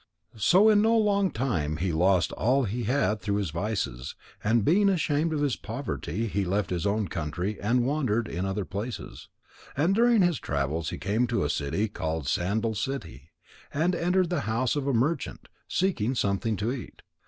So 0.39 0.67
in 0.67 0.81
no 0.81 0.97
long 0.97 1.29
time 1.29 1.77
he 1.77 1.93
lost 1.93 2.31
all 2.31 2.63
he 2.63 2.85
had 2.85 3.21
through 3.21 3.35
his 3.35 3.51
vices, 3.51 4.15
and 4.43 4.65
being 4.65 4.89
ashamed 4.89 5.31
of 5.31 5.41
his 5.41 5.55
poverty, 5.55 6.25
he 6.25 6.43
left 6.43 6.71
his 6.71 6.87
own 6.87 7.07
country 7.07 7.61
and 7.61 7.81
went 7.85 8.07
to 8.07 8.13
wander 8.15 8.21
in 8.23 8.43
other 8.43 8.65
places. 8.65 9.29
And 9.77 9.93
during 9.93 10.23
his 10.23 10.39
travels 10.39 10.89
he 10.89 10.97
came 10.97 11.27
to 11.27 11.43
a 11.43 11.51
city 11.51 11.87
called 11.87 12.27
Sandal 12.27 12.73
City, 12.73 13.29
and 13.71 13.93
entered 13.93 14.31
the 14.31 14.39
house 14.49 14.75
of 14.75 14.87
a 14.87 14.91
merchant, 14.93 15.47
seeking 15.67 16.15
something 16.15 16.57
to 16.57 16.71
eat. 16.71 17.03